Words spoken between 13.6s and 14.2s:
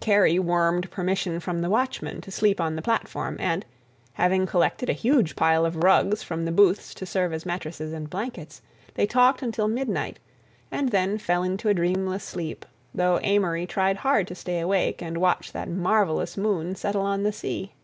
tried